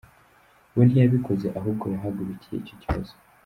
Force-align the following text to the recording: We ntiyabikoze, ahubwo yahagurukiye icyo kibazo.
We 0.75 0.81
ntiyabikoze, 0.87 1.47
ahubwo 1.59 1.85
yahagurukiye 1.93 2.55
icyo 2.61 2.75
kibazo. 2.81 3.13